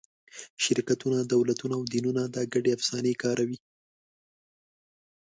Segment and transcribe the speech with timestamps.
[0.63, 3.57] شرکتونه، دولتونه او دینونه دا ګډې افسانې کاروي.